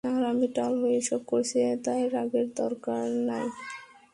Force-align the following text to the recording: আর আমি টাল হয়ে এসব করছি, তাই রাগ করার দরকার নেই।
আর 0.09 0.21
আমি 0.31 0.47
টাল 0.55 0.73
হয়ে 0.81 0.97
এসব 1.01 1.21
করছি, 1.31 1.57
তাই 1.85 2.01
রাগ 2.13 2.27
করার 2.33 2.47
দরকার 2.59 3.03
নেই। 3.27 3.47